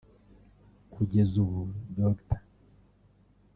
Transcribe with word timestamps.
Kugeza 0.93 1.35
ubu 1.43 1.59
Dr 1.95 2.29